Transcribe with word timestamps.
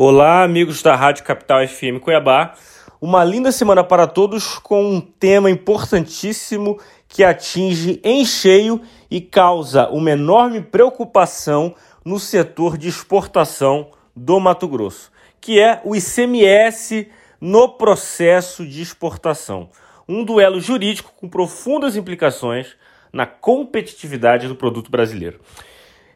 Olá, 0.00 0.44
amigos 0.44 0.80
da 0.80 0.94
Rádio 0.94 1.24
Capital 1.24 1.66
FM 1.66 1.98
Cuiabá. 2.00 2.54
Uma 3.00 3.24
linda 3.24 3.50
semana 3.50 3.82
para 3.82 4.06
todos 4.06 4.56
com 4.56 4.94
um 4.94 5.00
tema 5.00 5.50
importantíssimo 5.50 6.78
que 7.08 7.24
atinge 7.24 8.00
em 8.04 8.24
cheio 8.24 8.80
e 9.10 9.20
causa 9.20 9.88
uma 9.88 10.12
enorme 10.12 10.60
preocupação 10.60 11.74
no 12.04 12.20
setor 12.20 12.78
de 12.78 12.86
exportação 12.86 13.90
do 14.14 14.38
Mato 14.38 14.68
Grosso, 14.68 15.10
que 15.40 15.58
é 15.58 15.80
o 15.84 15.96
ICMS 15.96 17.08
no 17.40 17.68
processo 17.68 18.64
de 18.64 18.80
exportação. 18.80 19.68
Um 20.08 20.22
duelo 20.22 20.60
jurídico 20.60 21.12
com 21.16 21.28
profundas 21.28 21.96
implicações 21.96 22.76
na 23.12 23.26
competitividade 23.26 24.46
do 24.46 24.54
produto 24.54 24.92
brasileiro. 24.92 25.40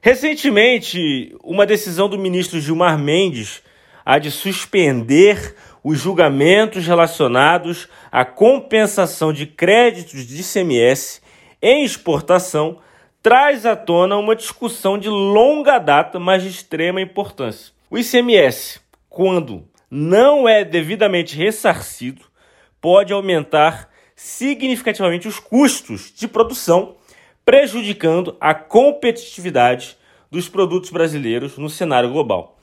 Recentemente, 0.01 1.35
uma 1.43 1.67
decisão 1.67 2.09
do 2.09 2.17
ministro 2.17 2.61
Gilmar 2.61 2.97
Mendes 2.97 3.61
há 4.05 4.19
de 4.19 4.31
suspender 4.31 5.55
os 5.83 5.99
julgamentos 5.99 6.87
relacionados 6.87 7.89
à 8.11 8.25
compensação 8.25 9.33
de 9.33 9.47
créditos 9.47 10.27
de 10.27 10.41
ICMS 10.41 11.21
em 11.61 11.85
exportação 11.85 12.79
traz 13.23 13.65
à 13.65 13.77
tona 13.77 14.17
uma 14.17 14.35
discussão 14.35 14.99
de 14.99 15.09
longa 15.09 15.79
data, 15.79 16.19
mas 16.19 16.43
de 16.43 16.49
extrema 16.49 17.01
importância. 17.01 17.73
O 17.89 17.97
ICMS, 17.97 18.81
quando 19.09 19.65
não 19.91 20.49
é 20.49 20.65
devidamente 20.65 21.37
ressarcido, 21.37 22.23
pode 22.81 23.13
aumentar 23.13 23.89
significativamente 24.17 25.29
os 25.29 25.39
custos 25.39 26.13
de 26.15 26.27
produção, 26.27 26.97
prejudicando 27.45 28.37
a 28.41 28.55
competitividade 28.55 29.97
dos 30.31 30.49
produtos 30.49 30.91
brasileiros 30.91 31.59
no 31.59 31.69
cenário 31.69 32.11
global. 32.11 32.59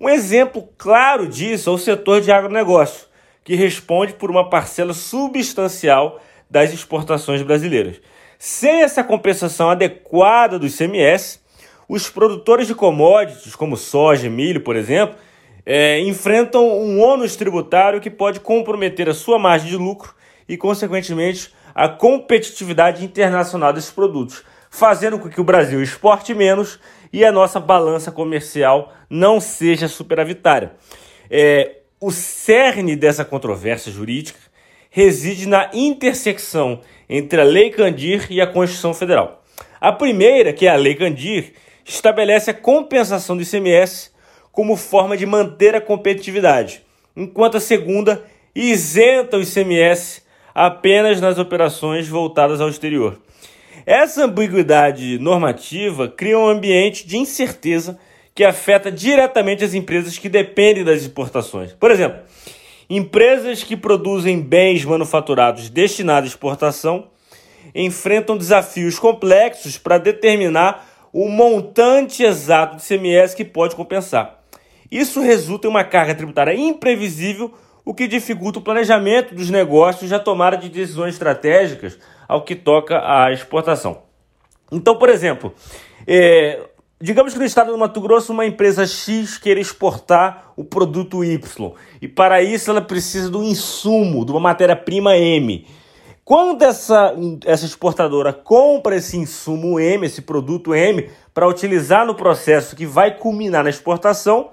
Um 0.00 0.08
exemplo 0.08 0.66
claro 0.78 1.28
disso 1.28 1.68
é 1.68 1.72
o 1.74 1.76
setor 1.76 2.22
de 2.22 2.32
agronegócio, 2.32 3.06
que 3.44 3.54
responde 3.54 4.14
por 4.14 4.30
uma 4.30 4.48
parcela 4.48 4.94
substancial 4.94 6.18
das 6.48 6.72
exportações 6.72 7.42
brasileiras. 7.42 8.00
Sem 8.38 8.80
essa 8.80 9.04
compensação 9.04 9.68
adequada 9.68 10.58
do 10.58 10.66
ICMS, 10.66 11.40
os 11.86 12.08
produtores 12.08 12.66
de 12.66 12.74
commodities, 12.74 13.54
como 13.54 13.76
soja 13.76 14.26
e 14.26 14.30
milho, 14.30 14.62
por 14.62 14.74
exemplo, 14.74 15.16
é, 15.66 16.00
enfrentam 16.00 16.66
um 16.66 16.98
ônus 16.98 17.36
tributário 17.36 18.00
que 18.00 18.08
pode 18.08 18.40
comprometer 18.40 19.06
a 19.06 19.12
sua 19.12 19.38
margem 19.38 19.68
de 19.68 19.76
lucro 19.76 20.14
e, 20.48 20.56
consequentemente, 20.56 21.52
a 21.74 21.90
competitividade 21.90 23.04
internacional 23.04 23.70
desses 23.70 23.90
produtos, 23.90 24.42
fazendo 24.70 25.18
com 25.18 25.28
que 25.28 25.40
o 25.40 25.44
Brasil 25.44 25.82
exporte 25.82 26.32
menos 26.32 26.78
e 27.12 27.24
a 27.24 27.32
nossa 27.32 27.58
balança 27.58 28.12
comercial 28.12 28.94
não 29.10 29.40
seja 29.40 29.88
superavitária. 29.88 30.72
É, 31.28 31.78
o 32.00 32.12
cerne 32.12 32.94
dessa 32.94 33.24
controvérsia 33.24 33.92
jurídica 33.92 34.38
reside 34.88 35.46
na 35.46 35.68
intersecção 35.74 36.80
entre 37.08 37.40
a 37.40 37.44
Lei 37.44 37.70
Candir 37.70 38.26
e 38.30 38.40
a 38.40 38.46
Constituição 38.46 38.94
Federal. 38.94 39.42
A 39.80 39.92
primeira, 39.92 40.52
que 40.52 40.66
é 40.66 40.70
a 40.70 40.76
Lei 40.76 40.94
Candir, 40.94 41.52
estabelece 41.84 42.50
a 42.50 42.54
compensação 42.54 43.36
do 43.36 43.42
ICMS 43.42 44.10
como 44.52 44.76
forma 44.76 45.16
de 45.16 45.26
manter 45.26 45.74
a 45.74 45.80
competitividade, 45.80 46.82
enquanto 47.16 47.56
a 47.56 47.60
segunda 47.60 48.24
isenta 48.54 49.36
o 49.36 49.42
ICMS 49.42 50.22
apenas 50.54 51.20
nas 51.20 51.38
operações 51.38 52.08
voltadas 52.08 52.60
ao 52.60 52.68
exterior. 52.68 53.18
Essa 53.86 54.24
ambiguidade 54.24 55.18
normativa 55.18 56.08
cria 56.08 56.38
um 56.38 56.48
ambiente 56.48 57.06
de 57.06 57.16
incerteza 57.16 57.98
que 58.34 58.44
afeta 58.44 58.90
diretamente 58.90 59.64
as 59.64 59.74
empresas 59.74 60.18
que 60.18 60.28
dependem 60.28 60.84
das 60.84 61.02
exportações. 61.02 61.72
Por 61.72 61.90
exemplo, 61.90 62.20
empresas 62.88 63.62
que 63.62 63.76
produzem 63.76 64.40
bens 64.40 64.84
manufaturados 64.84 65.68
destinados 65.68 66.30
à 66.30 66.32
exportação 66.32 67.08
enfrentam 67.74 68.36
desafios 68.36 68.98
complexos 68.98 69.78
para 69.78 69.98
determinar 69.98 70.88
o 71.12 71.28
montante 71.28 72.22
exato 72.22 72.76
de 72.76 72.82
CMS 72.82 73.34
que 73.34 73.44
pode 73.44 73.74
compensar. 73.74 74.40
Isso 74.90 75.20
resulta 75.20 75.66
em 75.66 75.70
uma 75.70 75.84
carga 75.84 76.14
tributária 76.14 76.54
imprevisível, 76.54 77.52
o 77.84 77.94
que 77.94 78.06
dificulta 78.06 78.58
o 78.58 78.62
planejamento 78.62 79.34
dos 79.34 79.50
negócios 79.50 80.10
e 80.10 80.14
a 80.14 80.18
tomada 80.18 80.56
de 80.56 80.68
decisões 80.68 81.14
estratégicas 81.14 81.98
ao 82.28 82.42
que 82.42 82.54
toca 82.54 83.00
à 83.04 83.32
exportação. 83.32 84.02
Então, 84.70 84.96
por 84.96 85.08
exemplo, 85.08 85.52
é, 86.06 86.60
digamos 87.00 87.32
que 87.32 87.38
no 87.38 87.44
estado 87.44 87.72
do 87.72 87.78
Mato 87.78 88.00
Grosso 88.00 88.32
uma 88.32 88.46
empresa 88.46 88.86
X 88.86 89.38
queira 89.38 89.58
exportar 89.58 90.52
o 90.56 90.64
produto 90.64 91.24
Y 91.24 91.72
e 92.00 92.06
para 92.06 92.42
isso 92.42 92.70
ela 92.70 92.80
precisa 92.80 93.28
do 93.28 93.42
insumo, 93.42 94.24
de 94.24 94.30
uma 94.30 94.40
matéria-prima 94.40 95.16
M. 95.16 95.66
Quando 96.24 96.62
essa, 96.62 97.12
essa 97.44 97.66
exportadora 97.66 98.32
compra 98.32 98.94
esse 98.94 99.16
insumo 99.16 99.80
M, 99.80 100.06
esse 100.06 100.22
produto 100.22 100.72
M, 100.72 101.10
para 101.34 101.48
utilizar 101.48 102.06
no 102.06 102.14
processo 102.14 102.76
que 102.76 102.86
vai 102.86 103.16
culminar 103.16 103.64
na 103.64 103.70
exportação, 103.70 104.50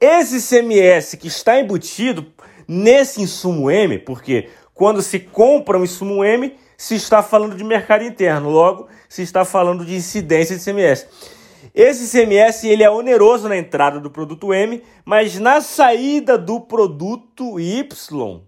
esse 0.00 0.40
CMS 0.40 1.16
que 1.16 1.28
está 1.28 1.58
embutido 1.60 2.26
nesse 2.66 3.22
insumo 3.22 3.70
M, 3.70 3.98
porque 3.98 4.48
quando 4.74 5.02
se 5.02 5.18
compra 5.20 5.78
um 5.78 5.84
insumo 5.84 6.24
M, 6.24 6.54
se 6.76 6.94
está 6.94 7.22
falando 7.22 7.56
de 7.56 7.64
mercado 7.64 8.04
interno, 8.04 8.50
logo 8.50 8.88
se 9.08 9.22
está 9.22 9.44
falando 9.44 9.84
de 9.84 9.94
incidência 9.94 10.56
de 10.56 10.62
CMS. 10.62 11.06
Esse 11.74 12.10
CMS 12.10 12.64
ele 12.64 12.82
é 12.82 12.90
oneroso 12.90 13.48
na 13.48 13.56
entrada 13.56 14.00
do 14.00 14.10
produto 14.10 14.52
M, 14.52 14.82
mas 15.04 15.38
na 15.38 15.60
saída 15.60 16.38
do 16.38 16.60
produto 16.60 17.58
Y, 17.60 18.42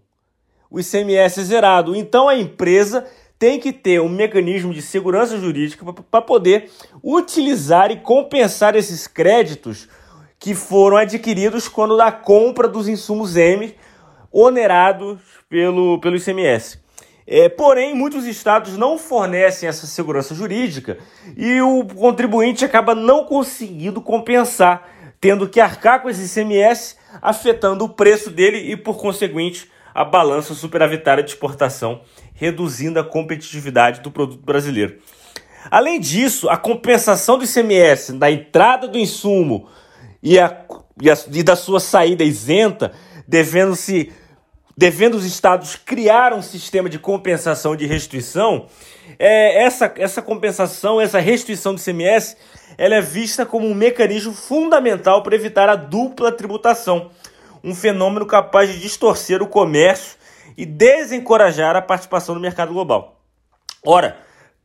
o 0.71 0.79
ICMS 0.79 1.41
é 1.41 1.45
zerado. 1.45 1.97
Então 1.97 2.29
a 2.29 2.37
empresa 2.37 3.07
tem 3.39 3.61
que 3.61 3.73
ter 3.73 4.01
um 4.01 4.09
mecanismo 4.09 4.75
de 4.75 4.83
segurança 4.83 5.39
jurídica 5.39 5.85
para 6.11 6.23
poder 6.23 6.71
utilizar 7.03 7.91
e 7.91 7.97
compensar 7.97 8.75
esses 8.75 9.07
créditos 9.07 9.89
que 10.39 10.55
foram 10.55 10.97
adquiridos 10.97 11.69
quando 11.69 11.97
da 11.97 12.13
compra 12.13 12.69
dos 12.69 12.89
insumos 12.89 13.37
M 13.37 13.75
onerados 14.33 15.19
pelo, 15.49 15.99
pelo 16.01 16.17
ICMS. 16.17 16.79
É, 17.27 17.49
porém, 17.49 17.95
muitos 17.95 18.25
estados 18.25 18.79
não 18.79 18.97
fornecem 18.97 19.69
essa 19.69 19.87
segurança 19.87 20.35
jurídica 20.35 20.99
e 21.37 21.61
o 21.61 21.85
contribuinte 21.85 22.65
acaba 22.65 22.95
não 22.95 23.25
conseguindo 23.25 24.01
compensar, 24.01 24.89
tendo 25.21 25.49
que 25.49 25.61
arcar 25.61 26.01
com 26.01 26.09
esse 26.09 26.25
ICMS, 26.25 26.97
afetando 27.21 27.85
o 27.85 27.89
preço 27.89 28.31
dele 28.31 28.73
e, 28.73 28.77
por 28.77 28.97
conseguinte, 28.97 29.71
a 29.95 30.05
balança 30.05 30.55
superavitária 30.55 31.23
de 31.23 31.31
exportação, 31.31 32.01
reduzindo 32.33 32.99
a 32.99 33.05
competitividade 33.05 34.01
do 34.01 34.11
produto 34.11 34.43
brasileiro. 34.43 34.99
Além 35.71 36.01
disso, 36.01 36.49
a 36.49 36.57
compensação 36.57 37.37
do 37.37 37.45
ICMS 37.45 38.15
da 38.15 38.31
entrada 38.31 38.89
do 38.89 38.97
insumo 38.97 39.69
e, 40.23 40.39
a, 40.39 40.65
e, 41.01 41.11
a, 41.11 41.17
e 41.33 41.43
da 41.43 41.57
sua 41.57 41.81
saída 41.81 42.25
isenta, 42.25 42.93
devendo-se 43.27 44.13
devendo 44.79 45.17
os 45.17 45.25
estados 45.25 45.75
criar 45.75 46.33
um 46.33 46.41
sistema 46.41 46.89
de 46.89 47.01
compensação 47.01 47.75
de 47.75 47.85
restituição, 47.85 48.69
é, 49.19 49.65
essa, 49.65 49.93
essa 49.97 50.23
compensação, 50.23 51.01
essa 51.01 51.19
restituição 51.19 51.75
do 51.75 51.81
ICMS, 51.81 52.37
ela 52.79 52.95
é 52.95 53.01
vista 53.01 53.45
como 53.45 53.67
um 53.67 53.75
mecanismo 53.75 54.33
fundamental 54.33 55.25
para 55.25 55.35
evitar 55.35 55.69
a 55.69 55.75
dupla 55.75 56.31
tributação, 56.31 57.11
um 57.65 57.75
fenômeno 57.75 58.25
capaz 58.25 58.73
de 58.73 58.79
distorcer 58.79 59.43
o 59.43 59.49
comércio 59.49 60.17
e 60.57 60.65
desencorajar 60.65 61.75
a 61.75 61.83
participação 61.83 62.37
no 62.37 62.41
mercado 62.41 62.73
global. 62.73 63.21
Ora, 63.85 64.17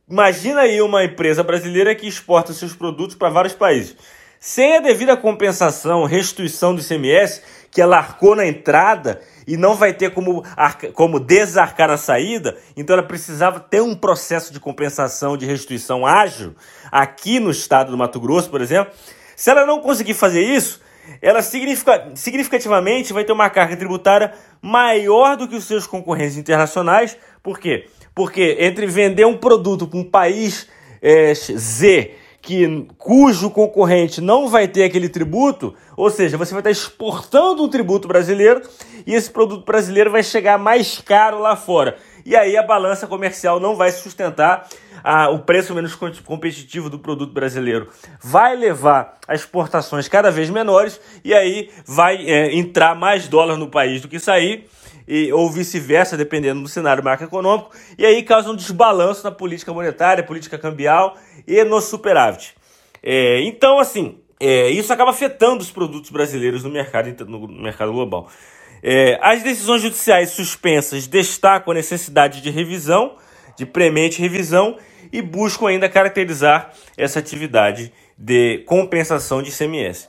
imagina 0.08 0.60
aí 0.60 0.80
uma 0.80 1.04
empresa 1.04 1.42
brasileira 1.42 1.92
que 1.92 2.06
exporta 2.06 2.52
seus 2.52 2.72
produtos 2.72 3.16
para 3.16 3.30
vários 3.30 3.54
países. 3.54 3.96
Sem 4.46 4.76
a 4.76 4.80
devida 4.80 5.16
compensação, 5.16 6.04
restituição 6.04 6.74
do 6.74 6.82
ICMS, 6.82 7.40
que 7.70 7.80
ela 7.80 7.96
arcou 7.96 8.36
na 8.36 8.46
entrada 8.46 9.22
e 9.46 9.56
não 9.56 9.74
vai 9.74 9.94
ter 9.94 10.12
como, 10.12 10.44
como 10.92 11.18
desarcar 11.18 11.88
a 11.88 11.96
saída, 11.96 12.54
então 12.76 12.92
ela 12.92 13.06
precisava 13.06 13.58
ter 13.58 13.80
um 13.80 13.94
processo 13.94 14.52
de 14.52 14.60
compensação, 14.60 15.34
de 15.34 15.46
restituição 15.46 16.04
ágil, 16.04 16.54
aqui 16.92 17.40
no 17.40 17.50
estado 17.50 17.90
do 17.90 17.96
Mato 17.96 18.20
Grosso, 18.20 18.50
por 18.50 18.60
exemplo. 18.60 18.92
Se 19.34 19.48
ela 19.48 19.64
não 19.64 19.80
conseguir 19.80 20.12
fazer 20.12 20.42
isso, 20.42 20.78
ela 21.22 21.40
significa, 21.40 22.10
significativamente 22.14 23.14
vai 23.14 23.24
ter 23.24 23.32
uma 23.32 23.48
carga 23.48 23.74
tributária 23.78 24.34
maior 24.60 25.38
do 25.38 25.48
que 25.48 25.56
os 25.56 25.64
seus 25.64 25.86
concorrentes 25.86 26.36
internacionais. 26.36 27.16
Por 27.42 27.58
quê? 27.58 27.88
Porque 28.14 28.58
entre 28.60 28.86
vender 28.86 29.24
um 29.24 29.38
produto 29.38 29.86
para 29.86 29.98
um 29.98 30.04
país 30.04 30.68
é, 31.00 31.32
Z 31.32 32.23
que 32.44 32.86
cujo 32.98 33.50
concorrente 33.50 34.20
não 34.20 34.48
vai 34.48 34.68
ter 34.68 34.84
aquele 34.84 35.08
tributo, 35.08 35.74
ou 35.96 36.10
seja, 36.10 36.36
você 36.36 36.52
vai 36.52 36.60
estar 36.60 36.70
exportando 36.70 37.64
um 37.64 37.68
tributo 37.68 38.06
brasileiro 38.06 38.60
e 39.06 39.14
esse 39.14 39.30
produto 39.30 39.64
brasileiro 39.64 40.10
vai 40.10 40.22
chegar 40.22 40.58
mais 40.58 41.00
caro 41.00 41.40
lá 41.40 41.56
fora. 41.56 41.96
E 42.24 42.36
aí 42.36 42.56
a 42.56 42.62
balança 42.62 43.06
comercial 43.06 43.58
não 43.58 43.76
vai 43.76 43.90
sustentar 43.92 44.68
a, 45.02 45.30
o 45.30 45.40
preço 45.40 45.74
menos 45.74 45.94
competitivo 45.94 46.90
do 46.90 46.98
produto 46.98 47.32
brasileiro. 47.32 47.88
Vai 48.22 48.54
levar 48.56 49.18
a 49.26 49.34
exportações 49.34 50.06
cada 50.06 50.30
vez 50.30 50.50
menores 50.50 51.00
e 51.24 51.32
aí 51.32 51.70
vai 51.86 52.26
é, 52.26 52.54
entrar 52.54 52.94
mais 52.94 53.26
dólar 53.26 53.56
no 53.56 53.68
país 53.68 54.02
do 54.02 54.08
que 54.08 54.18
sair 54.18 54.68
e, 55.06 55.32
ou 55.32 55.50
vice-versa, 55.50 56.16
dependendo 56.16 56.62
do 56.62 56.68
cenário 56.68 57.02
macroeconômico, 57.02 57.70
e 57.98 58.04
aí 58.04 58.22
causa 58.22 58.50
um 58.50 58.56
desbalanço 58.56 59.24
na 59.24 59.30
política 59.30 59.72
monetária, 59.72 60.24
política 60.24 60.58
cambial 60.58 61.16
e 61.46 61.62
no 61.64 61.80
superávit. 61.80 62.54
É, 63.02 63.42
então, 63.42 63.78
assim, 63.78 64.18
é, 64.40 64.70
isso 64.70 64.92
acaba 64.92 65.10
afetando 65.10 65.62
os 65.62 65.70
produtos 65.70 66.10
brasileiros 66.10 66.64
no 66.64 66.70
mercado, 66.70 67.24
no 67.26 67.46
mercado 67.48 67.92
global. 67.92 68.28
É, 68.82 69.18
as 69.22 69.42
decisões 69.42 69.80
judiciais 69.80 70.30
suspensas 70.30 71.06
destacam 71.06 71.72
a 71.72 71.74
necessidade 71.74 72.42
de 72.42 72.50
revisão, 72.50 73.16
de 73.56 73.64
premente 73.64 74.20
revisão, 74.20 74.76
e 75.12 75.22
buscam 75.22 75.68
ainda 75.68 75.88
caracterizar 75.88 76.72
essa 76.96 77.18
atividade 77.18 77.92
de 78.18 78.58
compensação 78.66 79.42
de 79.42 79.50
ICMS. 79.50 80.08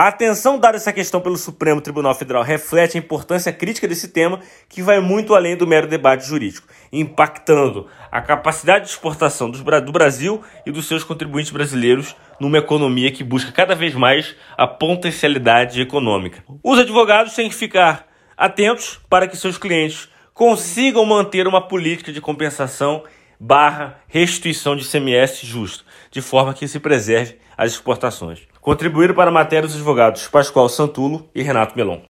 A 0.00 0.08
atenção 0.08 0.58
dada 0.58 0.78
a 0.78 0.80
essa 0.80 0.94
questão 0.94 1.20
pelo 1.20 1.36
Supremo 1.36 1.78
Tribunal 1.78 2.14
Federal 2.14 2.42
reflete 2.42 2.96
a 2.96 2.98
importância 2.98 3.52
crítica 3.52 3.86
desse 3.86 4.08
tema, 4.08 4.40
que 4.66 4.80
vai 4.80 4.98
muito 4.98 5.34
além 5.34 5.54
do 5.54 5.66
mero 5.66 5.86
debate 5.86 6.26
jurídico, 6.26 6.66
impactando 6.90 7.86
a 8.10 8.22
capacidade 8.22 8.86
de 8.86 8.92
exportação 8.92 9.50
do 9.50 9.92
Brasil 9.92 10.42
e 10.64 10.72
dos 10.72 10.88
seus 10.88 11.04
contribuintes 11.04 11.52
brasileiros 11.52 12.16
numa 12.40 12.56
economia 12.56 13.12
que 13.12 13.22
busca 13.22 13.52
cada 13.52 13.74
vez 13.74 13.94
mais 13.94 14.34
a 14.56 14.66
potencialidade 14.66 15.82
econômica. 15.82 16.42
Os 16.64 16.78
advogados 16.78 17.34
têm 17.34 17.50
que 17.50 17.54
ficar 17.54 18.06
atentos 18.38 18.98
para 19.06 19.28
que 19.28 19.36
seus 19.36 19.58
clientes 19.58 20.08
consigam 20.32 21.04
manter 21.04 21.46
uma 21.46 21.60
política 21.68 22.10
de 22.10 22.22
compensação 22.22 23.04
barra 23.38 24.00
restituição 24.08 24.74
de 24.74 24.88
CMS 24.88 25.40
justo, 25.42 25.84
de 26.10 26.22
forma 26.22 26.54
que 26.54 26.66
se 26.66 26.80
preserve 26.80 27.36
as 27.54 27.72
exportações. 27.72 28.49
Contribuíram 28.60 29.14
para 29.14 29.30
a 29.30 29.32
matéria 29.32 29.66
os 29.66 29.74
advogados 29.74 30.28
Pascoal 30.28 30.68
Santulo 30.68 31.28
e 31.34 31.42
Renato 31.42 31.74
Melon. 31.74 31.98